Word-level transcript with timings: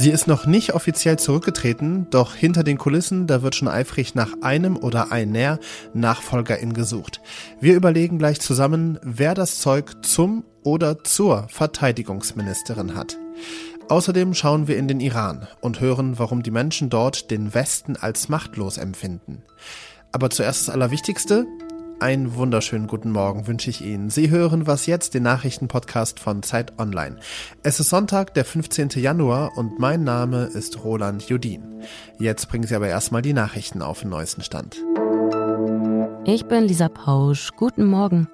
Sie 0.00 0.10
ist 0.10 0.26
noch 0.26 0.44
nicht 0.44 0.74
offiziell 0.74 1.18
zurückgetreten, 1.18 2.06
doch 2.10 2.34
hinter 2.34 2.62
den 2.62 2.76
Kulissen, 2.76 3.26
da 3.26 3.42
wird 3.42 3.54
schon 3.54 3.68
eifrig 3.68 4.14
nach 4.14 4.42
einem 4.42 4.76
oder 4.76 5.10
einer 5.10 5.58
Nachfolgerin 5.94 6.74
gesucht. 6.74 7.22
Wir 7.60 7.74
überlegen 7.74 8.18
gleich 8.18 8.40
zusammen, 8.40 8.98
wer 9.02 9.34
das 9.34 9.58
Zeug 9.58 10.04
zum 10.04 10.44
oder 10.62 11.02
zur 11.02 11.48
Verteidigungsministerin 11.48 12.94
hat. 12.94 13.16
Außerdem 13.88 14.34
schauen 14.34 14.68
wir 14.68 14.76
in 14.76 14.86
den 14.86 15.00
Iran 15.00 15.48
und 15.62 15.80
hören, 15.80 16.18
warum 16.18 16.42
die 16.42 16.50
Menschen 16.50 16.90
dort 16.90 17.30
den 17.30 17.54
Westen 17.54 17.96
als 17.96 18.28
machtlos 18.28 18.76
empfinden. 18.76 19.42
Aber 20.12 20.28
zuerst 20.30 20.68
das 20.68 20.74
Allerwichtigste, 20.74 21.46
einen 22.00 22.34
wunderschönen 22.34 22.86
guten 22.86 23.10
Morgen 23.10 23.46
wünsche 23.46 23.70
ich 23.70 23.84
Ihnen. 23.84 24.10
Sie 24.10 24.30
hören 24.30 24.66
was 24.66 24.86
jetzt, 24.86 25.14
den 25.14 25.24
Nachrichtenpodcast 25.24 26.20
von 26.20 26.42
Zeit 26.42 26.78
Online. 26.78 27.16
Es 27.62 27.80
ist 27.80 27.88
Sonntag, 27.88 28.34
der 28.34 28.44
15. 28.44 28.90
Januar 28.96 29.56
und 29.56 29.78
mein 29.78 30.04
Name 30.04 30.44
ist 30.44 30.84
Roland 30.84 31.28
Judin. 31.28 31.82
Jetzt 32.18 32.48
bringen 32.48 32.66
Sie 32.66 32.74
aber 32.74 32.88
erstmal 32.88 33.22
die 33.22 33.32
Nachrichten 33.32 33.82
auf 33.82 34.00
den 34.00 34.10
neuesten 34.10 34.42
Stand. 34.42 34.76
Ich 36.24 36.46
bin 36.46 36.64
Lisa 36.64 36.88
Pausch. 36.88 37.50
Guten 37.56 37.86
Morgen. 37.86 38.28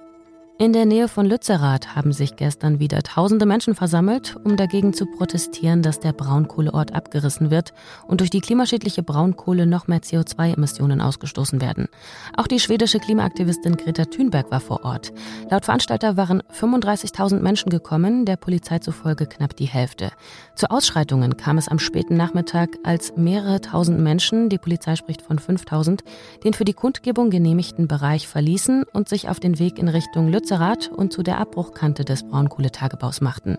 In 0.57 0.73
der 0.73 0.87
Nähe 0.87 1.09
von 1.09 1.27
Lützerath 1.27 1.97
haben 1.97 2.13
sich 2.13 2.37
gestern 2.37 2.79
wieder 2.79 3.03
tausende 3.03 3.45
Menschen 3.45 3.75
versammelt, 3.75 4.37
um 4.45 4.57
dagegen 4.57 4.95
zu 4.95 5.05
protestieren, 5.05 5.83
dass 5.83 5.99
der 5.99 6.13
Braunkohleort 6.13 6.95
abgerissen 6.95 7.51
wird 7.51 7.75
und 8.07 8.21
durch 8.21 8.31
die 8.31 8.41
klimaschädliche 8.41 9.03
Braunkohle 9.03 9.67
noch 9.67 9.89
mehr 9.89 9.99
CO2-Emissionen 9.99 11.01
ausgestoßen 11.01 11.61
werden. 11.61 11.89
Auch 12.37 12.47
die 12.47 12.61
schwedische 12.61 13.01
Klimaaktivistin 13.01 13.77
Greta 13.77 14.05
Thunberg 14.05 14.53
war 14.53 14.61
vor 14.61 14.85
Ort. 14.85 15.13
Laut 15.51 15.65
Veranstalter 15.65 16.17
waren 16.17 16.41
35.000 16.57 17.41
Menschen 17.41 17.69
gekommen, 17.69 18.25
der 18.25 18.37
Polizei 18.37 18.79
zufolge 18.79 19.27
knapp 19.27 19.57
die 19.57 19.67
Hälfte. 19.67 20.13
Zu 20.55 20.71
Ausschreitungen 20.71 21.37
kam 21.37 21.59
es 21.59 21.67
am 21.67 21.81
späten 21.81 22.17
Nachmittag, 22.17 22.69
als 22.85 23.17
mehrere 23.17 23.61
tausend 23.61 23.99
Menschen, 23.99 24.51
die 24.51 24.59
Polizei 24.59 24.95
spricht 24.95 25.23
von 25.23 25.41
5000, 25.41 26.05
den 26.45 26.55
für 26.55 26.65
die 26.65 26.75
Kundgebung 26.75 27.31
genehmigten 27.31 27.89
Bereich 27.89 28.29
verließen 28.29 28.85
und 28.93 29.09
sich 29.09 29.29
auf 29.29 29.41
den 29.41 29.59
Weg 29.59 29.81
in 29.81 29.89
Richtung 29.89 30.29
Lützerath 30.29 30.44
Lützerath 30.45 30.91
und 30.93 31.11
zu 31.11 31.23
der 31.23 31.39
Abbruchkante 31.39 32.05
des 32.05 32.23
Braunkohletagebaus 32.23 33.23
machten. 33.23 33.57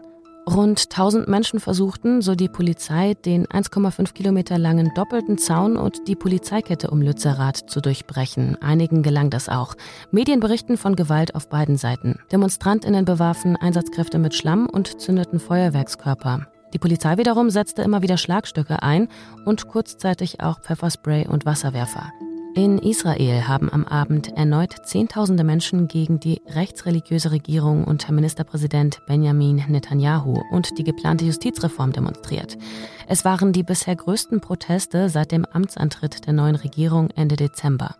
Rund 0.47 0.79
1000 0.91 1.27
Menschen 1.27 1.59
versuchten, 1.59 2.21
so 2.21 2.35
die 2.35 2.47
Polizei, 2.47 3.15
den 3.15 3.47
1,5 3.47 4.13
Kilometer 4.13 4.59
langen 4.59 4.91
doppelten 4.93 5.39
Zaun 5.39 5.77
und 5.77 6.07
die 6.07 6.15
Polizeikette 6.15 6.91
um 6.91 7.01
Lützerath 7.01 7.57
zu 7.71 7.81
durchbrechen. 7.81 8.61
Einigen 8.61 9.01
gelang 9.01 9.31
das 9.31 9.49
auch. 9.49 9.73
Medien 10.11 10.39
berichten 10.39 10.77
von 10.77 10.95
Gewalt 10.95 11.33
auf 11.33 11.49
beiden 11.49 11.77
Seiten. 11.77 12.19
DemonstrantInnen 12.31 13.03
bewarfen 13.03 13.55
Einsatzkräfte 13.55 14.19
mit 14.19 14.35
Schlamm 14.35 14.69
und 14.69 15.01
zündeten 15.01 15.39
Feuerwerkskörper. 15.39 16.45
Die 16.75 16.79
Polizei 16.79 17.17
wiederum 17.17 17.49
setzte 17.49 17.81
immer 17.81 18.03
wieder 18.03 18.17
Schlagstöcke 18.17 18.83
ein 18.83 19.07
und 19.43 19.67
kurzzeitig 19.67 20.41
auch 20.41 20.59
Pfefferspray 20.59 21.25
und 21.27 21.47
Wasserwerfer. 21.47 22.11
In 22.55 22.77
Israel 22.79 23.49
haben 23.49 23.69
am 23.69 23.83
Abend 23.83 24.31
erneut 24.37 24.73
Zehntausende 24.85 25.43
Menschen 25.43 25.89
gegen 25.89 26.21
die 26.21 26.41
rechtsreligiöse 26.47 27.31
Regierung 27.31 27.83
unter 27.83 28.13
Ministerpräsident 28.13 29.01
Benjamin 29.07 29.65
Netanyahu 29.67 30.41
und 30.51 30.77
die 30.77 30.85
geplante 30.85 31.25
Justizreform 31.25 31.91
demonstriert. 31.91 32.57
Es 33.09 33.25
waren 33.25 33.51
die 33.51 33.63
bisher 33.63 33.97
größten 33.97 34.39
Proteste 34.39 35.09
seit 35.09 35.33
dem 35.33 35.43
Amtsantritt 35.43 36.27
der 36.27 36.33
neuen 36.33 36.55
Regierung 36.55 37.09
Ende 37.09 37.35
Dezember. 37.35 37.97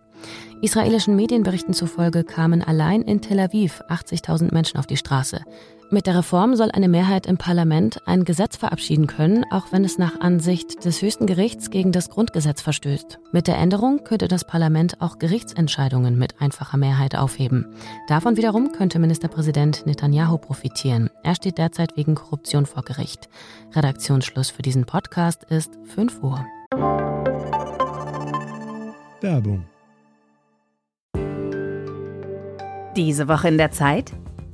Israelischen 0.62 1.18
Medienberichten 1.18 1.74
zufolge 1.74 2.24
kamen 2.24 2.64
allein 2.64 3.02
in 3.02 3.20
Tel 3.20 3.42
Aviv 3.42 3.82
80.000 3.90 4.54
Menschen 4.54 4.78
auf 4.80 4.88
die 4.88 4.96
Straße. 4.96 5.42
Mit 5.92 6.08
der 6.08 6.16
Reform 6.16 6.56
soll 6.56 6.72
eine 6.72 6.88
Mehrheit 6.90 7.28
im 7.28 7.38
Parlament 7.38 8.00
ein 8.08 8.26
Gesetz 8.26 8.58
verabschieden 8.58 9.06
können, 9.06 9.46
auch 9.52 9.72
wenn 9.72 9.86
es 9.86 10.00
nach 10.00 10.20
Ansicht 10.20 10.84
des 10.84 11.02
höchsten 11.04 11.28
Gerichts 11.28 11.70
gegen 11.70 11.92
das 11.92 12.10
Grundgesetz 12.10 12.62
verstößt. 12.62 13.20
Mit 13.32 13.46
der 13.46 13.58
Änderung 13.58 14.04
könnte 14.04 14.28
das 14.28 14.46
Parlament 14.46 15.00
auch 15.00 15.20
Gerichtsentscheidungen 15.20 16.18
mit 16.18 16.42
einfacher 16.42 16.78
Mehrheit 16.78 17.16
aufheben. 17.16 17.68
Davon 18.08 18.36
wiederum 18.36 18.72
könnte 18.72 18.98
Ministerpräsident 18.98 19.86
Netanyahu 19.86 20.40
profitieren. 20.40 21.12
Er 21.24 21.36
steht 21.36 21.60
derzeit 21.60 21.96
wegen 21.96 22.16
Korruption 22.16 22.66
vor 22.66 22.84
Gericht. 22.84 23.30
Redaktionsschluss 23.76 24.50
für 24.50 24.64
diesen 24.64 24.86
Podcast 24.86 25.44
ist 25.46 25.78
5 25.94 26.24
Uhr. 26.24 26.44
Werbung. 29.22 29.66
Diese 32.96 33.28
Woche 33.28 33.50
in 33.50 33.58
der 33.58 33.72
Zeit? 33.72 34.14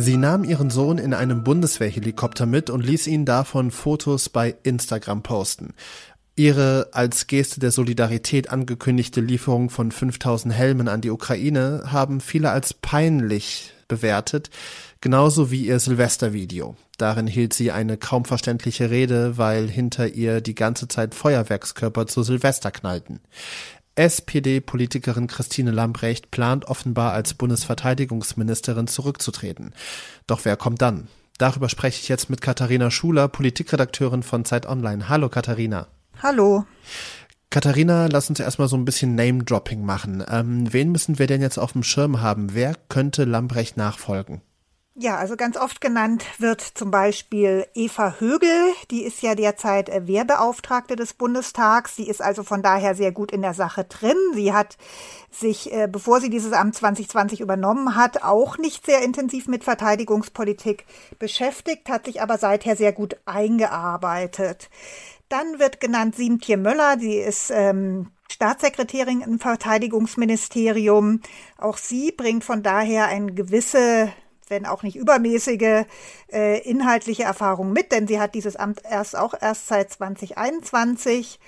Sie 0.00 0.16
nahm 0.16 0.44
ihren 0.44 0.70
Sohn 0.70 0.96
in 0.96 1.12
einem 1.12 1.44
Bundeswehrhelikopter 1.44 2.46
mit 2.46 2.70
und 2.70 2.80
ließ 2.80 3.06
ihn 3.06 3.26
davon 3.26 3.70
Fotos 3.70 4.30
bei 4.30 4.56
Instagram 4.62 5.22
posten. 5.22 5.74
Ihre 6.36 6.88
als 6.92 7.26
Geste 7.26 7.60
der 7.60 7.70
Solidarität 7.70 8.48
angekündigte 8.48 9.20
Lieferung 9.20 9.68
von 9.68 9.92
5000 9.92 10.54
Helmen 10.54 10.88
an 10.88 11.02
die 11.02 11.10
Ukraine 11.10 11.82
haben 11.92 12.22
viele 12.22 12.50
als 12.50 12.72
peinlich 12.72 13.74
bewertet, 13.88 14.48
genauso 15.02 15.50
wie 15.50 15.66
ihr 15.66 15.78
Silvestervideo. 15.78 16.76
Darin 16.96 17.26
hielt 17.26 17.52
sie 17.52 17.70
eine 17.70 17.98
kaum 17.98 18.24
verständliche 18.24 18.88
Rede, 18.88 19.36
weil 19.36 19.68
hinter 19.68 20.08
ihr 20.08 20.40
die 20.40 20.54
ganze 20.54 20.88
Zeit 20.88 21.14
Feuerwerkskörper 21.14 22.06
zu 22.06 22.22
Silvester 22.22 22.70
knallten. 22.70 23.20
SPD-Politikerin 24.00 25.26
Christine 25.26 25.72
Lambrecht 25.72 26.30
plant 26.30 26.64
offenbar 26.64 27.12
als 27.12 27.34
Bundesverteidigungsministerin 27.34 28.86
zurückzutreten. 28.86 29.74
Doch 30.26 30.46
wer 30.46 30.56
kommt 30.56 30.80
dann? 30.80 31.08
Darüber 31.36 31.68
spreche 31.68 32.00
ich 32.00 32.08
jetzt 32.08 32.30
mit 32.30 32.40
Katharina 32.40 32.90
Schuler, 32.90 33.28
Politikredakteurin 33.28 34.22
von 34.22 34.46
Zeit 34.46 34.64
Online. 34.66 35.10
Hallo 35.10 35.28
Katharina. 35.28 35.86
Hallo. 36.22 36.64
Katharina, 37.50 38.06
lass 38.06 38.30
uns 38.30 38.40
erstmal 38.40 38.68
so 38.68 38.76
ein 38.76 38.86
bisschen 38.86 39.16
Name-Dropping 39.16 39.84
machen. 39.84 40.24
Ähm, 40.30 40.72
wen 40.72 40.92
müssen 40.92 41.18
wir 41.18 41.26
denn 41.26 41.42
jetzt 41.42 41.58
auf 41.58 41.72
dem 41.72 41.82
Schirm 41.82 42.22
haben? 42.22 42.54
Wer 42.54 42.76
könnte 42.88 43.24
Lambrecht 43.24 43.76
nachfolgen? 43.76 44.40
Ja, 45.02 45.16
also 45.16 45.34
ganz 45.34 45.56
oft 45.56 45.80
genannt 45.80 46.26
wird 46.36 46.60
zum 46.60 46.90
Beispiel 46.90 47.66
Eva 47.72 48.16
Högel. 48.18 48.74
Die 48.90 49.02
ist 49.02 49.22
ja 49.22 49.34
derzeit 49.34 49.88
äh, 49.88 50.06
Wehrbeauftragte 50.06 50.94
des 50.94 51.14
Bundestags. 51.14 51.96
Sie 51.96 52.06
ist 52.06 52.20
also 52.20 52.42
von 52.42 52.60
daher 52.62 52.94
sehr 52.94 53.10
gut 53.10 53.32
in 53.32 53.40
der 53.40 53.54
Sache 53.54 53.84
drin. 53.84 54.18
Sie 54.34 54.52
hat 54.52 54.76
sich, 55.30 55.72
äh, 55.72 55.88
bevor 55.90 56.20
sie 56.20 56.28
dieses 56.28 56.52
Amt 56.52 56.74
2020 56.74 57.40
übernommen 57.40 57.96
hat, 57.96 58.22
auch 58.22 58.58
nicht 58.58 58.84
sehr 58.84 59.00
intensiv 59.02 59.48
mit 59.48 59.64
Verteidigungspolitik 59.64 60.84
beschäftigt, 61.18 61.88
hat 61.88 62.04
sich 62.04 62.20
aber 62.20 62.36
seither 62.36 62.76
sehr 62.76 62.92
gut 62.92 63.16
eingearbeitet. 63.24 64.68
Dann 65.30 65.58
wird 65.58 65.80
genannt 65.80 66.14
Siemtje 66.14 66.58
Möller. 66.58 66.98
Sie 66.98 67.14
ist 67.14 67.50
ähm, 67.50 68.08
Staatssekretärin 68.30 69.22
im 69.22 69.38
Verteidigungsministerium. 69.38 71.22
Auch 71.56 71.78
sie 71.78 72.12
bringt 72.12 72.44
von 72.44 72.62
daher 72.62 73.06
eine 73.06 73.32
gewisse 73.32 74.12
wenn 74.50 74.66
auch 74.66 74.82
nicht 74.82 74.96
übermäßige 74.96 75.84
äh, 76.32 76.60
inhaltliche 76.68 77.22
Erfahrung 77.22 77.72
mit, 77.72 77.92
denn 77.92 78.06
sie 78.06 78.20
hat 78.20 78.34
dieses 78.34 78.56
Amt 78.56 78.82
erst 78.88 79.16
auch 79.16 79.34
erst 79.40 79.68
seit 79.68 79.90
2021. 79.90 81.38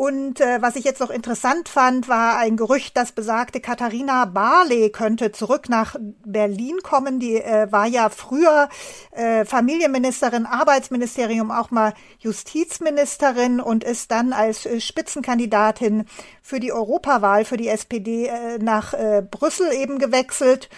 Und 0.00 0.40
äh, 0.40 0.62
was 0.62 0.76
ich 0.76 0.84
jetzt 0.84 1.00
noch 1.00 1.10
interessant 1.10 1.68
fand, 1.68 2.08
war 2.08 2.38
ein 2.38 2.56
Gerücht, 2.56 2.96
das 2.96 3.12
besagte, 3.12 3.60
Katharina 3.60 4.24
Barley 4.24 4.88
könnte 4.88 5.30
zurück 5.30 5.68
nach 5.68 5.94
Berlin 6.24 6.78
kommen. 6.82 7.20
Die 7.20 7.34
äh, 7.34 7.70
war 7.70 7.86
ja 7.86 8.08
früher 8.08 8.70
äh, 9.10 9.44
Familienministerin, 9.44 10.46
Arbeitsministerium, 10.46 11.50
auch 11.50 11.70
mal 11.70 11.92
Justizministerin 12.18 13.60
und 13.60 13.84
ist 13.84 14.10
dann 14.10 14.32
als 14.32 14.64
äh, 14.64 14.80
Spitzenkandidatin 14.80 16.06
für 16.40 16.60
die 16.60 16.72
Europawahl 16.72 17.44
für 17.44 17.58
die 17.58 17.68
SPD 17.68 18.28
äh, 18.28 18.56
nach 18.58 18.94
äh, 18.94 19.22
Brüssel 19.28 19.70
eben 19.70 19.98
gewechselt. 19.98 20.70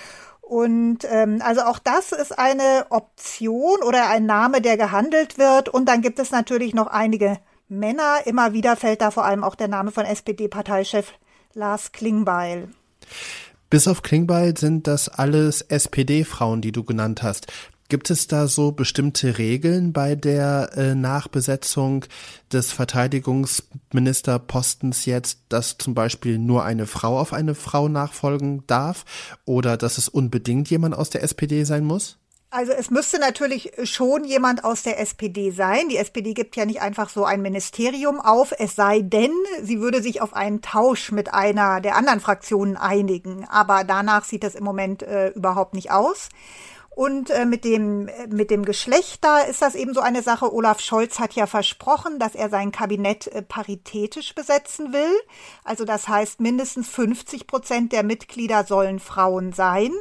Und 0.53 0.99
ähm, 1.11 1.41
also 1.43 1.63
auch 1.63 1.79
das 1.79 2.13
ist 2.13 2.39
eine 2.39 2.85
Option 2.91 3.83
oder 3.83 4.11
ein 4.11 4.27
Name, 4.27 4.61
der 4.61 4.77
gehandelt 4.77 5.39
wird. 5.39 5.71
Und 5.71 5.87
dann 5.87 6.03
gibt 6.03 6.19
es 6.19 6.31
natürlich 6.31 6.75
noch 6.75 6.89
einige 6.89 7.39
Männer. 7.71 8.19
Immer 8.27 8.53
wieder 8.53 8.77
fällt 8.77 9.01
da 9.01 9.11
vor 9.11 9.25
allem 9.25 9.45
auch 9.45 9.55
der 9.55 9.69
Name 9.69 9.93
von 9.93 10.05
SPD-Parteichef 10.05 11.15
Lars 11.55 11.93
Klingbeil. 11.93 12.69
Bis 13.71 13.89
auf 13.89 14.03
Klingbeil 14.03 14.55
sind 14.59 14.87
das 14.87 15.09
alles 15.09 15.63
SPD-Frauen, 15.63 16.61
die 16.61 16.73
du 16.73 16.85
genannt 16.85 17.23
hast. 17.23 17.51
Gibt 17.93 18.09
es 18.09 18.27
da 18.27 18.49
so 18.49 18.73
bestimmte 18.73 19.37
Regeln 19.37 19.93
bei 19.93 20.15
der 20.15 20.71
äh, 20.79 20.95
Nachbesetzung 20.95 22.07
des 22.51 22.73
Verteidigungsministerpostens 22.73 25.05
jetzt, 25.05 25.41
dass 25.51 25.77
zum 25.77 25.95
Beispiel 25.95 26.39
nur 26.39 26.65
eine 26.65 26.87
Frau 26.87 27.21
auf 27.21 27.35
eine 27.35 27.55
Frau 27.55 27.89
nachfolgen 27.89 28.67
darf 28.67 29.05
oder 29.45 29.77
dass 29.77 29.99
es 29.99 30.09
unbedingt 30.09 30.71
jemand 30.71 30.95
aus 30.95 31.11
der 31.11 31.23
SPD 31.23 31.65
sein 31.65 31.85
muss? 31.85 32.17
Also 32.49 32.73
es 32.73 32.91
müsste 32.91 33.19
natürlich 33.19 33.73
schon 33.85 34.25
jemand 34.25 34.65
aus 34.65 34.85
der 34.85 34.99
SPD 34.99 35.51
sein. 35.51 35.91
Die 35.91 35.99
SPD 35.99 36.33
gibt 36.33 36.57
ja 36.57 36.65
nicht 36.65 36.81
einfach 36.81 37.11
so 37.11 37.27
ein 37.27 37.43
Ministerium 37.43 38.23
auf, 38.23 38.55
es 38.59 38.75
sei 38.75 39.03
denn, 39.03 39.33
sie 39.63 39.81
würde 39.81 40.01
sich 40.01 40.23
auf 40.23 40.33
einen 40.33 40.63
Tausch 40.63 41.13
mit 41.13 41.35
einer 41.35 41.83
der 41.83 41.97
anderen 41.97 42.21
Fraktionen 42.21 42.79
einigen. 42.79 43.47
Aber 43.51 43.85
danach 43.85 44.25
sieht 44.25 44.45
das 44.45 44.55
im 44.55 44.65
Moment 44.65 45.03
äh, 45.03 45.29
überhaupt 45.29 45.75
nicht 45.75 45.91
aus. 45.91 46.31
Und 46.95 47.31
äh, 47.31 47.47
mit 47.47 47.65
dem 47.65 48.11
mit 48.29 48.51
dem 48.51 48.65
Geschlecht 48.67 49.25
da 49.25 49.39
ist 49.39 49.63
das 49.63 49.75
eben 49.75 49.95
so 49.95 50.01
eine 50.01 50.23
Sache. 50.23 50.53
Olaf 50.53 50.81
Scholz 50.81 51.19
hat 51.19 51.33
ja 51.33 51.47
versprochen, 51.47 52.19
dass 52.19 52.35
er 52.35 52.51
sein 52.51 52.71
Kabinett 52.71 53.29
äh, 53.29 53.41
paritätisch 53.41 54.35
besetzen 54.35 54.93
will. 54.93 55.15
Also 55.65 55.87
das 55.87 56.09
heißt, 56.09 56.41
mindestens 56.41 56.89
50 56.91 57.47
Prozent 57.47 57.93
der 57.93 58.03
Mitglieder 58.03 58.65
sollen 58.65 58.99
Frauen 59.01 59.53
sein. 59.53 59.93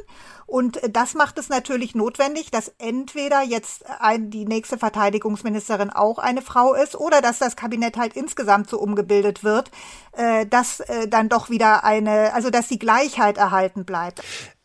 Und 0.46 0.80
das 0.90 1.14
macht 1.14 1.38
es 1.38 1.48
natürlich 1.48 1.94
notwendig, 1.94 2.50
dass 2.50 2.74
entweder 2.76 3.40
jetzt 3.40 3.86
ein, 4.00 4.28
die 4.28 4.44
nächste 4.44 4.76
Verteidigungsministerin 4.76 5.88
auch 5.88 6.18
eine 6.18 6.42
Frau 6.42 6.74
ist 6.74 6.94
oder 6.94 7.22
dass 7.22 7.38
das 7.38 7.56
Kabinett 7.56 7.96
halt 7.96 8.14
insgesamt 8.14 8.68
so 8.68 8.78
umgebildet 8.78 9.44
wird, 9.44 9.70
äh, 10.12 10.44
dass 10.44 10.80
äh, 10.80 11.08
dann 11.08 11.30
doch 11.30 11.48
wieder 11.48 11.84
eine, 11.84 12.34
also 12.34 12.50
dass 12.50 12.68
die 12.68 12.78
Gleichheit 12.78 13.38
erhalten 13.38 13.86
bleibt. 13.86 14.22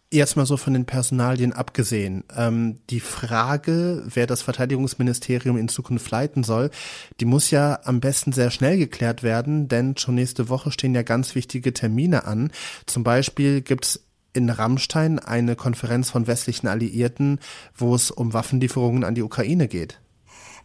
Jetzt 0.09 0.37
mal 0.37 0.45
so 0.45 0.55
von 0.55 0.73
den 0.73 0.85
Personalien 0.85 1.51
abgesehen. 1.51 2.23
Ähm, 2.33 2.79
die 2.89 3.01
Frage, 3.01 4.03
wer 4.05 4.25
das 4.25 4.41
Verteidigungsministerium 4.41 5.57
in 5.57 5.67
Zukunft 5.67 6.09
leiten 6.09 6.45
soll, 6.45 6.69
die 7.19 7.25
muss 7.25 7.51
ja 7.51 7.79
am 7.83 7.99
besten 7.99 8.31
sehr 8.31 8.49
schnell 8.49 8.77
geklärt 8.77 9.21
werden, 9.21 9.67
denn 9.67 9.97
schon 9.97 10.15
nächste 10.15 10.47
Woche 10.47 10.71
stehen 10.71 10.95
ja 10.95 11.01
ganz 11.01 11.35
wichtige 11.35 11.73
Termine 11.73 12.23
an. 12.25 12.51
Zum 12.85 13.03
Beispiel 13.03 13.59
gibt's 13.59 13.99
in 14.31 14.49
Rammstein 14.49 15.19
eine 15.19 15.57
Konferenz 15.57 16.09
von 16.09 16.25
westlichen 16.25 16.67
Alliierten, 16.67 17.39
wo 17.75 17.93
es 17.93 18.09
um 18.09 18.31
Waffenlieferungen 18.31 19.03
an 19.03 19.15
die 19.15 19.23
Ukraine 19.23 19.67
geht. 19.67 19.99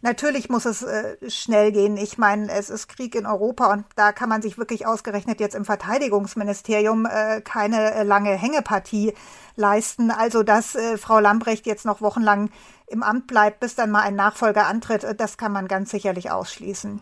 Natürlich 0.03 0.49
muss 0.49 0.65
es 0.65 0.83
äh, 0.83 1.15
schnell 1.29 1.71
gehen. 1.71 1.95
Ich 1.95 2.17
meine, 2.17 2.51
es 2.51 2.69
ist 2.69 2.89
Krieg 2.89 3.15
in 3.15 3.25
Europa 3.25 3.71
und 3.71 3.85
da 3.95 4.11
kann 4.11 4.27
man 4.27 4.41
sich 4.41 4.57
wirklich 4.57 4.85
ausgerechnet 4.85 5.39
jetzt 5.39 5.55
im 5.55 5.63
Verteidigungsministerium 5.63 7.05
äh, 7.05 7.39
keine 7.39 7.93
äh, 7.93 8.03
lange 8.03 8.31
Hängepartie 8.31 9.13
leisten. 9.55 10.11
Also, 10.11 10.43
dass 10.43 10.75
äh, 10.75 10.97
Frau 10.97 11.19
Lambrecht 11.19 11.65
jetzt 11.65 11.85
noch 11.85 12.01
wochenlang 12.01 12.49
im 12.87 13.01
Amt 13.01 13.27
bleibt, 13.27 13.61
bis 13.61 13.75
dann 13.75 13.91
mal 13.91 14.01
ein 14.01 14.15
Nachfolger 14.15 14.67
antritt, 14.67 15.05
äh, 15.05 15.15
das 15.15 15.37
kann 15.37 15.53
man 15.53 15.69
ganz 15.69 15.91
sicherlich 15.91 16.31
ausschließen. 16.31 16.99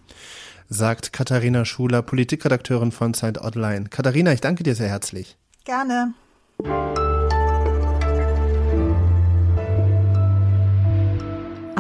Sagt 0.70 1.12
Katharina 1.12 1.66
Schuler, 1.66 2.04
Politikredakteurin 2.04 2.92
von 2.92 3.16
Zeit 3.16 3.42
Online. 3.42 3.90
Katharina, 3.90 4.32
ich 4.32 4.42
danke 4.42 4.62
dir 4.62 4.76
sehr 4.76 4.90
herzlich. 4.90 5.40
Gerne. 5.66 6.14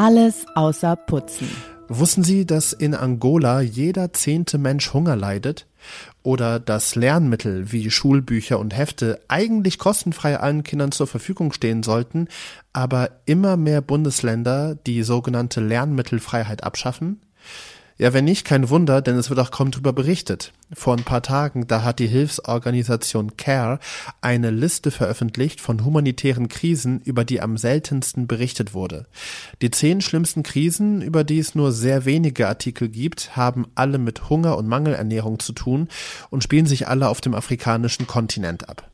Alles 0.01 0.47
außer 0.55 0.95
Putzen. 0.95 1.47
Wussten 1.87 2.23
Sie, 2.23 2.47
dass 2.47 2.73
in 2.73 2.95
Angola 2.95 3.61
jeder 3.61 4.13
zehnte 4.13 4.57
Mensch 4.57 4.95
Hunger 4.95 5.15
leidet? 5.15 5.67
Oder 6.23 6.59
dass 6.59 6.95
Lernmittel 6.95 7.71
wie 7.71 7.91
Schulbücher 7.91 8.57
und 8.57 8.75
Hefte 8.75 9.19
eigentlich 9.27 9.77
kostenfrei 9.77 10.39
allen 10.39 10.63
Kindern 10.63 10.91
zur 10.91 11.05
Verfügung 11.05 11.53
stehen 11.53 11.83
sollten, 11.83 12.29
aber 12.73 13.11
immer 13.25 13.57
mehr 13.57 13.81
Bundesländer 13.81 14.73
die 14.73 15.03
sogenannte 15.03 15.61
Lernmittelfreiheit 15.61 16.63
abschaffen? 16.63 17.21
Ja, 18.01 18.13
wenn 18.13 18.25
nicht, 18.25 18.45
kein 18.45 18.71
Wunder, 18.71 18.99
denn 19.03 19.15
es 19.15 19.29
wird 19.29 19.39
auch 19.39 19.51
kaum 19.51 19.69
darüber 19.69 19.93
berichtet. 19.93 20.53
Vor 20.73 20.97
ein 20.97 21.03
paar 21.03 21.21
Tagen, 21.21 21.67
da 21.67 21.83
hat 21.83 21.99
die 21.99 22.07
Hilfsorganisation 22.07 23.37
CARE 23.37 23.77
eine 24.21 24.49
Liste 24.49 24.89
veröffentlicht 24.89 25.61
von 25.61 25.85
humanitären 25.85 26.47
Krisen, 26.47 27.01
über 27.01 27.25
die 27.25 27.41
am 27.41 27.57
seltensten 27.57 28.25
berichtet 28.25 28.73
wurde. 28.73 29.05
Die 29.61 29.69
zehn 29.69 30.01
schlimmsten 30.01 30.41
Krisen, 30.41 31.03
über 31.03 31.23
die 31.23 31.37
es 31.37 31.53
nur 31.53 31.71
sehr 31.71 32.03
wenige 32.03 32.47
Artikel 32.47 32.89
gibt, 32.89 33.35
haben 33.35 33.67
alle 33.75 33.99
mit 33.99 34.31
Hunger 34.31 34.57
und 34.57 34.67
Mangelernährung 34.67 35.37
zu 35.37 35.53
tun 35.53 35.87
und 36.31 36.43
spielen 36.43 36.65
sich 36.65 36.87
alle 36.87 37.07
auf 37.07 37.21
dem 37.21 37.35
afrikanischen 37.35 38.07
Kontinent 38.07 38.67
ab. 38.67 38.89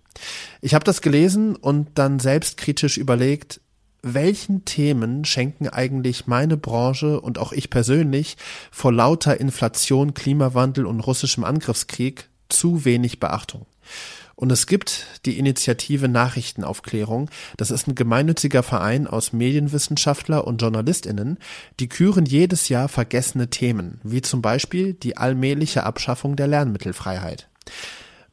Ich 0.59 0.73
habe 0.73 0.83
das 0.83 1.01
gelesen 1.01 1.55
und 1.55 1.87
dann 1.95 2.19
selbstkritisch 2.19 2.97
überlegt, 2.97 3.61
welchen 4.01 4.65
Themen 4.65 5.25
schenken 5.25 5.67
eigentlich 5.67 6.27
meine 6.27 6.57
Branche 6.57 7.19
und 7.19 7.37
auch 7.37 7.51
ich 7.51 7.69
persönlich 7.69 8.37
vor 8.71 8.93
lauter 8.93 9.39
Inflation, 9.39 10.13
Klimawandel 10.13 10.85
und 10.85 10.99
russischem 10.99 11.43
Angriffskrieg 11.43 12.29
zu 12.49 12.85
wenig 12.85 13.19
Beachtung? 13.19 13.65
Und 14.39 14.51
es 14.51 14.67
gibt 14.67 15.07
die 15.25 15.39
Initiative 15.39 16.07
Nachrichtenaufklärung. 16.07 17.31
Das 17.57 17.71
ist 17.71 17.87
ein 17.87 17.95
gemeinnütziger 17.95 18.61
Verein 18.61 19.07
aus 19.07 19.33
Medienwissenschaftler 19.33 20.45
und 20.45 20.61
JournalistInnen. 20.61 21.39
Die 21.79 21.89
küren 21.89 22.27
jedes 22.27 22.69
Jahr 22.69 22.87
vergessene 22.87 23.49
Themen, 23.49 23.99
wie 24.03 24.21
zum 24.21 24.43
Beispiel 24.43 24.93
die 24.93 25.17
allmähliche 25.17 25.85
Abschaffung 25.85 26.35
der 26.35 26.45
Lernmittelfreiheit. 26.45 27.49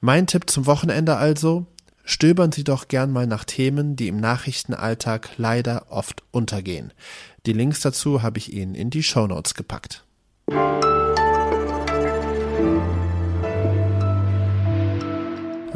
Mein 0.03 0.27
Tipp 0.27 0.51
zum 0.51 0.67
Wochenende 0.67 1.17
also, 1.17 1.65
Stöbern 2.05 2.53
Sie 2.53 2.65
doch 2.65 2.89
gern 2.89 3.11
mal 3.11 3.27
nach 3.27 3.45
Themen, 3.45 3.97
die 3.97 4.09
im 4.09 4.19
Nachrichtenalltag 4.19 5.31
leider 5.39 5.87
oft 5.91 6.23
untergehen. 6.31 6.93
Die 7.47 7.55
Links 7.55 7.81
dazu 7.81 8.23
habe 8.23 8.39
ich 8.39 8.53
Ihnen 8.53 8.75
in 8.75 8.91
die 8.91 9.03
Shownotes 9.03 9.55
gepackt. 9.55 10.05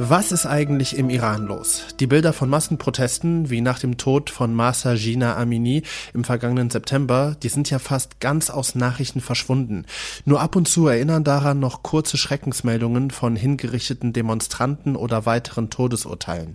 Was 0.01 0.31
ist 0.31 0.47
eigentlich 0.47 0.97
im 0.97 1.11
Iran 1.11 1.49
los? 1.49 1.87
Die 1.99 2.07
Bilder 2.07 2.33
von 2.33 2.49
Massenprotesten, 2.49 3.51
wie 3.51 3.61
nach 3.61 3.81
dem 3.81 3.97
Tod 3.97 4.31
von 4.31 4.55
Masa 4.55 4.95
Gina 4.95 5.37
Amini 5.37 5.83
im 6.15 6.23
vergangenen 6.23 6.71
September, 6.71 7.37
die 7.43 7.49
sind 7.49 7.69
ja 7.69 7.81
fast 7.81 8.21
ganz 8.21 8.49
aus 8.49 8.77
Nachrichten 8.77 9.21
verschwunden. 9.21 9.87
Nur 10.25 10.41
ab 10.41 10.55
und 10.55 10.69
zu 10.69 10.87
erinnern 10.87 11.25
daran 11.25 11.59
noch 11.59 11.83
kurze 11.83 12.17
Schreckensmeldungen 12.17 13.11
von 13.11 13.35
hingerichteten 13.35 14.13
Demonstranten 14.13 14.95
oder 14.95 15.27
weiteren 15.27 15.69
Todesurteilen. 15.69 16.55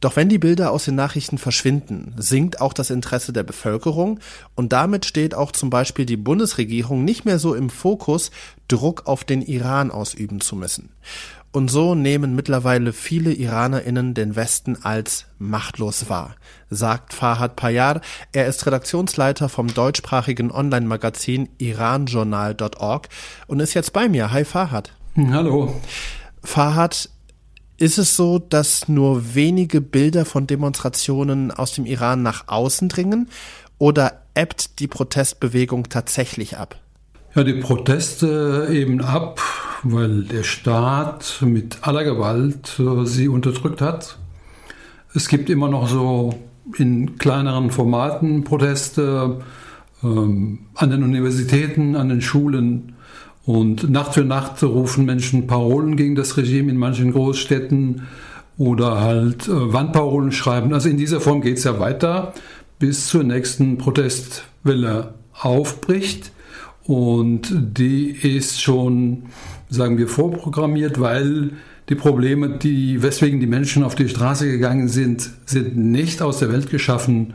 Doch 0.00 0.14
wenn 0.14 0.28
die 0.28 0.38
Bilder 0.38 0.70
aus 0.70 0.84
den 0.84 0.94
Nachrichten 0.94 1.38
verschwinden, 1.38 2.14
sinkt 2.16 2.60
auch 2.60 2.72
das 2.72 2.90
Interesse 2.90 3.32
der 3.32 3.42
Bevölkerung 3.42 4.20
und 4.54 4.72
damit 4.72 5.04
steht 5.04 5.34
auch 5.34 5.50
zum 5.50 5.70
Beispiel 5.70 6.06
die 6.06 6.16
Bundesregierung 6.16 7.04
nicht 7.04 7.24
mehr 7.24 7.40
so 7.40 7.56
im 7.56 7.70
Fokus, 7.70 8.30
Druck 8.68 9.06
auf 9.06 9.24
den 9.24 9.42
Iran 9.42 9.90
ausüben 9.90 10.40
zu 10.40 10.54
müssen. 10.54 10.90
Und 11.50 11.70
so 11.70 11.94
nehmen 11.94 12.34
mittlerweile 12.34 12.92
viele 12.92 13.32
IranerInnen 13.32 14.12
den 14.12 14.36
Westen 14.36 14.76
als 14.82 15.26
machtlos 15.38 16.10
wahr, 16.10 16.36
sagt 16.68 17.14
Fahad 17.14 17.56
Payar. 17.56 18.02
Er 18.32 18.46
ist 18.46 18.66
Redaktionsleiter 18.66 19.48
vom 19.48 19.72
deutschsprachigen 19.72 20.50
Online-Magazin 20.50 21.48
iranjournal.org 21.56 23.08
und 23.46 23.60
ist 23.60 23.74
jetzt 23.74 23.94
bei 23.94 24.08
mir. 24.10 24.30
Hi 24.30 24.44
Fahad. 24.44 24.92
Hm, 25.14 25.32
hallo. 25.32 25.74
Fahad, 26.44 27.08
ist 27.78 27.96
es 27.96 28.14
so, 28.14 28.38
dass 28.38 28.88
nur 28.88 29.34
wenige 29.34 29.80
Bilder 29.80 30.24
von 30.24 30.46
Demonstrationen 30.46 31.50
aus 31.50 31.72
dem 31.72 31.86
Iran 31.86 32.22
nach 32.22 32.48
außen 32.48 32.88
dringen 32.88 33.28
oder 33.78 34.22
ebbt 34.34 34.80
die 34.80 34.88
Protestbewegung 34.88 35.88
tatsächlich 35.88 36.58
ab? 36.58 36.76
Ja, 37.34 37.44
die 37.44 37.54
Proteste 37.54 38.68
eben 38.70 39.00
ab, 39.00 39.40
weil 39.82 40.22
der 40.24 40.42
Staat 40.42 41.42
mit 41.42 41.78
aller 41.82 42.04
Gewalt 42.04 42.78
äh, 42.78 43.04
sie 43.06 43.28
unterdrückt 43.28 43.80
hat. 43.80 44.18
Es 45.14 45.28
gibt 45.28 45.50
immer 45.50 45.68
noch 45.68 45.88
so 45.88 46.34
in 46.76 47.18
kleineren 47.18 47.70
Formaten 47.70 48.44
Proteste 48.44 49.40
ähm, 50.02 50.58
an 50.74 50.90
den 50.90 51.02
Universitäten, 51.02 51.96
an 51.96 52.08
den 52.08 52.20
Schulen. 52.20 52.94
Und 53.44 53.88
Nacht 53.88 54.14
für 54.14 54.24
Nacht 54.24 54.62
rufen 54.62 55.06
Menschen 55.06 55.46
Parolen 55.46 55.96
gegen 55.96 56.14
das 56.14 56.36
Regime 56.36 56.70
in 56.70 56.76
manchen 56.76 57.12
Großstädten 57.12 58.02
oder 58.58 59.00
halt 59.00 59.48
äh, 59.48 59.72
Wandparolen 59.72 60.32
schreiben. 60.32 60.74
Also 60.74 60.88
in 60.88 60.98
dieser 60.98 61.20
Form 61.20 61.40
geht 61.40 61.58
es 61.58 61.64
ja 61.64 61.80
weiter, 61.80 62.34
bis 62.78 63.06
zur 63.06 63.24
nächsten 63.24 63.78
Protestwelle 63.78 65.14
aufbricht. 65.32 66.32
Und 66.84 67.52
die 67.54 68.10
ist 68.10 68.60
schon 68.60 69.24
sagen 69.68 69.98
wir, 69.98 70.08
vorprogrammiert, 70.08 71.00
weil 71.00 71.50
die 71.88 71.94
Probleme, 71.94 72.58
die, 72.58 73.02
weswegen 73.02 73.40
die 73.40 73.46
Menschen 73.46 73.82
auf 73.82 73.94
die 73.94 74.08
Straße 74.08 74.46
gegangen 74.46 74.88
sind, 74.88 75.30
sind 75.46 75.76
nicht 75.76 76.20
aus 76.20 76.38
der 76.38 76.52
Welt 76.52 76.70
geschaffen. 76.70 77.34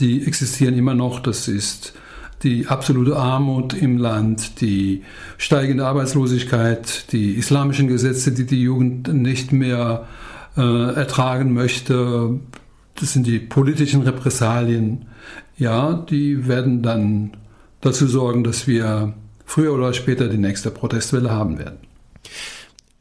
Die 0.00 0.26
existieren 0.26 0.76
immer 0.76 0.94
noch. 0.94 1.20
Das 1.20 1.46
ist 1.46 1.94
die 2.42 2.66
absolute 2.66 3.16
Armut 3.16 3.74
im 3.74 3.98
Land, 3.98 4.60
die 4.60 5.02
steigende 5.38 5.86
Arbeitslosigkeit, 5.86 7.12
die 7.12 7.34
islamischen 7.34 7.86
Gesetze, 7.86 8.32
die 8.32 8.46
die 8.46 8.62
Jugend 8.62 9.12
nicht 9.12 9.52
mehr 9.52 10.08
äh, 10.56 10.94
ertragen 10.94 11.52
möchte. 11.52 12.40
Das 12.96 13.12
sind 13.12 13.26
die 13.26 13.38
politischen 13.38 14.02
Repressalien. 14.02 15.06
ja, 15.56 15.94
die 15.94 16.48
werden 16.48 16.82
dann 16.82 17.32
dazu 17.80 18.06
sorgen, 18.06 18.42
dass 18.42 18.66
wir 18.66 19.14
früher 19.44 19.72
oder 19.72 19.92
später 19.92 20.28
die 20.28 20.38
nächste 20.38 20.70
Protestwelle 20.70 21.30
haben 21.30 21.58
werden. 21.58 21.78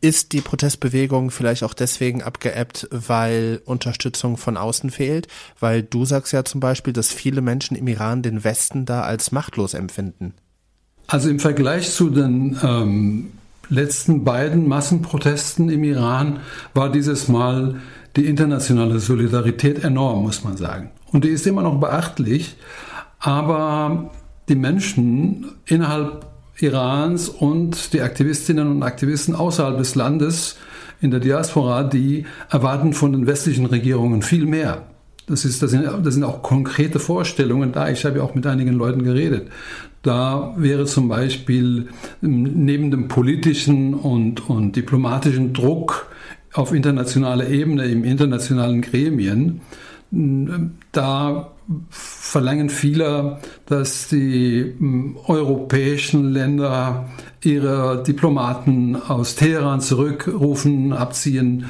Ist 0.04 0.34
die 0.34 0.42
Protestbewegung 0.42 1.30
vielleicht 1.30 1.64
auch 1.64 1.76
deswegen 1.76 2.24
abgeebbt, 2.24 2.88
weil 2.90 3.62
Unterstützung 3.66 4.36
von 4.36 4.58
außen 4.58 4.90
fehlt? 4.90 5.28
Weil 5.60 5.84
du 5.84 6.06
sagst 6.06 6.34
ja 6.34 6.44
zum 6.44 6.60
Beispiel, 6.60 6.92
dass 6.92 7.14
viele 7.14 7.42
Menschen 7.42 7.78
im 7.78 7.88
Iran 7.88 8.24
den 8.24 8.44
Westen 8.44 8.86
da 8.86 9.02
als 9.02 9.32
machtlos 9.32 9.76
empfinden. 9.76 10.34
Also 11.06 11.30
im 11.30 11.40
Vergleich 11.40 11.92
zu 11.92 12.10
den 12.10 12.58
ähm, 12.64 13.32
letzten 13.70 14.24
beiden 14.24 14.68
Massenprotesten 14.68 15.70
im 15.70 15.84
Iran 15.84 16.40
war 16.74 16.92
dieses 16.92 17.28
Mal 17.28 17.80
die 18.16 18.26
internationale 18.26 19.00
Solidarität 19.00 19.84
enorm, 19.84 20.24
muss 20.24 20.44
man 20.44 20.58
sagen. 20.58 20.90
Und 21.12 21.26
die 21.26 21.30
ist 21.30 21.46
immer 21.46 21.62
noch 21.62 21.80
beachtlich, 21.80 22.56
aber 23.20 24.10
die 24.52 24.56
Menschen 24.56 25.46
innerhalb 25.66 26.28
Irans 26.60 27.30
und 27.30 27.94
die 27.94 28.02
Aktivistinnen 28.02 28.68
und 28.68 28.84
Aktivisten 28.84 29.34
außerhalb 29.34 29.78
des 29.78 29.96
Landes 29.96 30.58
in 31.00 31.10
der 31.10 31.22
Diaspora, 31.22 31.84
die 31.84 32.26
erwarten 32.50 32.94
von 32.94 33.14
den 33.14 33.26
westlichen 33.26 33.66
Regierungen 33.66 34.22
viel 34.22 34.46
mehr. 34.46 34.84
Das, 35.26 35.46
ist, 35.46 35.64
das, 35.64 35.72
sind, 35.72 35.86
das 36.04 36.14
sind 36.14 36.24
auch 36.24 36.44
konkrete 36.44 37.00
Vorstellungen 37.00 37.72
da. 37.72 37.90
Ich 37.90 38.04
habe 38.04 38.18
ja 38.18 38.24
auch 38.24 38.36
mit 38.36 38.46
einigen 38.46 38.74
Leuten 38.74 39.04
geredet. 39.04 39.50
Da 40.04 40.54
wäre 40.58 40.86
zum 40.86 41.08
Beispiel 41.08 41.88
neben 42.20 42.92
dem 42.92 43.08
politischen 43.08 43.94
und, 43.94 44.50
und 44.50 44.76
diplomatischen 44.76 45.54
Druck 45.54 46.08
auf 46.54 46.74
internationaler 46.74 47.48
Ebene, 47.48 47.86
im 47.86 48.04
internationalen 48.04 48.82
Gremien, 48.82 49.62
da 50.12 51.52
verlangen 51.90 52.70
viele, 52.70 53.40
dass 53.66 54.10
die 54.10 54.76
hm, 54.78 55.18
europäischen 55.26 56.32
Länder 56.32 57.10
ihre 57.42 58.04
Diplomaten 58.04 58.96
aus 58.96 59.36
Teheran 59.36 59.80
zurückrufen, 59.80 60.92
abziehen. 60.92 61.66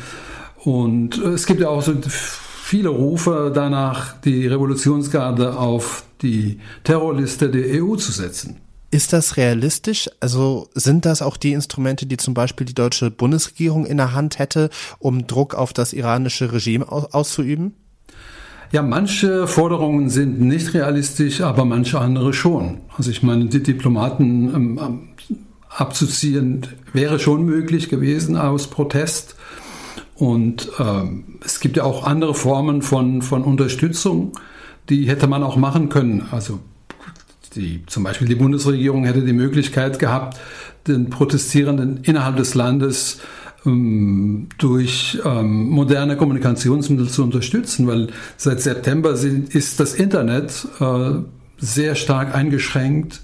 Und 0.63 1.17
es 1.19 1.45
gibt 1.45 1.62
ja 1.62 1.69
auch 1.69 1.83
so 1.83 1.93
viele 2.07 2.89
Rufe 2.89 3.51
danach, 3.53 4.19
die 4.21 4.48
Revolutionsgarde 4.48 5.57
auf 5.57 6.03
die 6.21 6.60
Terrorliste 6.83 7.50
der 7.50 7.83
EU 7.83 7.95
zu 7.95 8.12
setzen. 8.12 8.57
Ist 8.89 9.13
das 9.13 9.38
realistisch? 9.38 10.10
Also 10.19 10.67
sind 10.74 11.05
das 11.05 11.21
auch 11.21 11.38
die 11.38 11.53
Instrumente, 11.53 12.05
die 12.05 12.17
zum 12.17 12.33
Beispiel 12.33 12.65
die 12.65 12.74
deutsche 12.74 13.10
Bundesregierung 13.10 13.86
in 13.86 13.98
der 13.98 14.13
Hand 14.13 14.38
hätte, 14.38 14.69
um 15.00 15.27
Druck 15.27 15.55
auf 15.55 15.74
das 15.74 15.93
iranische 15.93 16.51
Regime 16.51 16.91
auszuüben? 16.91 17.74
Ja, 18.72 18.82
manche 18.82 19.48
Forderungen 19.48 20.10
sind 20.10 20.40
nicht 20.40 20.74
realistisch, 20.74 21.42
aber 21.42 21.66
manche 21.66 22.00
andere 22.00 22.32
schon. 22.32 22.78
Also 22.98 23.12
ich 23.12 23.22
meine, 23.22 23.46
die 23.46 23.62
Diplomaten 23.62 24.56
ähm, 24.56 24.80
ähm, 24.82 25.10
abzuziehen 25.68 26.66
wäre 26.94 27.20
schon 27.20 27.44
möglich 27.44 27.90
gewesen 27.90 28.38
aus 28.38 28.68
Protest. 28.68 29.36
Und 30.16 30.72
ähm, 30.80 31.40
es 31.44 31.60
gibt 31.60 31.75
ja 31.75 31.84
auch 31.84 32.06
andere 32.06 32.34
Formen 32.34 32.82
von, 32.82 33.22
von 33.22 33.44
Unterstützung, 33.44 34.34
die 34.88 35.10
hätte 35.10 35.28
man 35.28 35.44
auch 35.44 35.58
machen 35.58 35.90
können. 35.90 36.28
Also 36.32 36.60
die, 37.56 37.84
zum 37.88 38.04
Beispiel 38.04 38.28
die 38.30 38.36
Bundesregierung 38.36 39.04
hätte 39.04 39.24
die 39.24 39.34
Möglichkeit 39.34 40.00
gehabt, 40.00 40.40
den 40.88 41.10
Protestierenden 41.10 42.00
innerhalb 42.04 42.38
des 42.38 42.56
Landes 42.56 43.20
ähm, 43.20 43.22
durch 43.63 45.20
ähm, 45.24 45.70
moderne 45.70 46.18
Kommunikationsmittel 46.18 47.10
zu 47.10 47.24
unterstützen, 47.24 47.86
weil 47.86 48.08
seit 48.36 48.60
September 48.62 49.12
ist 49.12 49.80
das 49.80 49.94
Internet 49.94 50.68
äh, 50.80 51.12
sehr 51.58 51.96
stark 51.96 52.34
eingeschränkt 52.34 53.22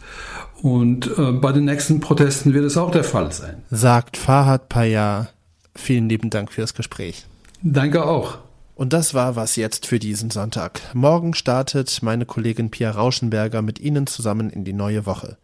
und 0.61 1.09
äh, 1.17 1.31
bei 1.31 1.51
den 1.51 1.65
nächsten 1.65 1.99
Protesten 1.99 2.53
wird 2.53 2.65
es 2.65 2.77
auch 2.77 2.91
der 2.91 3.03
Fall 3.03 3.31
sein. 3.31 3.63
Sagt 3.71 4.17
Fahad 4.17 4.69
Payar. 4.69 5.29
Vielen 5.75 6.09
lieben 6.09 6.29
Dank 6.29 6.51
für 6.51 6.61
das 6.61 6.73
Gespräch. 6.73 7.25
Danke 7.61 8.05
auch. 8.05 8.39
Und 8.75 8.93
das 8.93 9.15
war 9.15 9.35
was 9.35 9.55
jetzt 9.55 9.87
für 9.87 9.97
diesen 9.97 10.29
Sonntag. 10.29 10.81
Morgen 10.93 11.33
startet 11.33 12.03
meine 12.03 12.27
Kollegin 12.27 12.69
Pia 12.69 12.91
Rauschenberger 12.91 13.63
mit 13.63 13.79
Ihnen 13.79 14.05
zusammen 14.05 14.51
in 14.51 14.65
die 14.65 14.73
neue 14.73 15.07
Woche. 15.07 15.37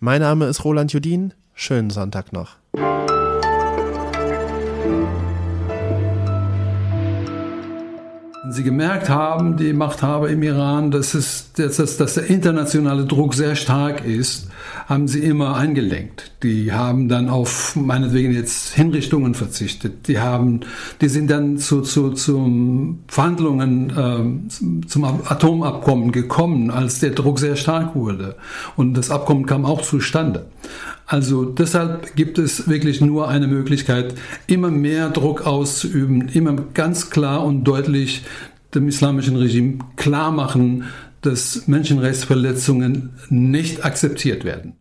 Mein 0.00 0.20
Name 0.20 0.46
ist 0.46 0.64
Roland 0.64 0.92
Judin. 0.92 1.32
Schönen 1.54 1.90
Sonntag 1.90 2.32
noch. 2.32 2.56
Sie 8.50 8.64
gemerkt 8.64 9.08
haben, 9.08 9.56
die 9.56 9.72
Machthaber 9.72 10.28
im 10.28 10.42
Iran, 10.42 10.90
dass, 10.90 11.14
es, 11.14 11.52
dass, 11.52 11.76
dass 11.76 12.14
der 12.14 12.26
internationale 12.26 13.04
Druck 13.04 13.34
sehr 13.34 13.54
stark 13.54 14.04
ist, 14.04 14.48
haben 14.86 15.06
sie 15.06 15.20
immer 15.20 15.54
eingelenkt. 15.54 16.32
Die 16.42 16.72
haben 16.72 17.08
dann 17.08 17.28
auf 17.28 17.76
meinetwegen 17.76 18.32
jetzt 18.32 18.74
Hinrichtungen 18.74 19.34
verzichtet. 19.34 20.08
Die 20.08 20.18
haben, 20.18 20.60
die 21.00 21.08
sind 21.08 21.30
dann 21.30 21.58
zu, 21.58 21.82
zu, 21.82 22.10
zu 22.10 22.98
Verhandlungen 23.06 23.90
äh, 23.90 24.86
zum 24.88 25.04
Atomabkommen 25.04 26.10
gekommen, 26.10 26.72
als 26.72 26.98
der 26.98 27.10
Druck 27.10 27.38
sehr 27.38 27.54
stark 27.54 27.94
wurde. 27.94 28.34
Und 28.74 28.94
das 28.94 29.10
Abkommen 29.10 29.46
kam 29.46 29.64
auch 29.64 29.82
zustande. 29.82 30.46
Also 31.06 31.44
deshalb 31.44 32.16
gibt 32.16 32.38
es 32.38 32.68
wirklich 32.68 33.00
nur 33.00 33.28
eine 33.28 33.46
Möglichkeit, 33.46 34.14
immer 34.46 34.70
mehr 34.70 35.10
Druck 35.10 35.46
auszuüben, 35.46 36.28
immer 36.28 36.56
ganz 36.74 37.10
klar 37.10 37.44
und 37.44 37.64
deutlich 37.64 38.22
dem 38.74 38.88
islamischen 38.88 39.36
Regime 39.36 39.78
klar 39.96 40.32
machen, 40.32 40.84
dass 41.20 41.68
Menschenrechtsverletzungen 41.68 43.10
nicht 43.28 43.84
akzeptiert 43.84 44.44
werden. 44.44 44.74